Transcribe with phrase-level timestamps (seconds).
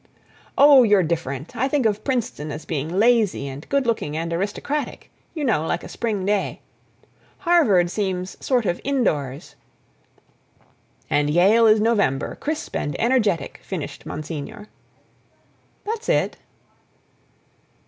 [0.57, 5.67] "Oh, you're different—I think of Princeton as being lazy and good looking and aristocratic—you know,
[5.67, 6.61] like a spring day.
[7.37, 9.53] Harvard seems sort of indoors—"
[11.07, 14.69] "And Yale is November, crisp and energetic," finished Monsignor.
[15.85, 16.37] "That's it."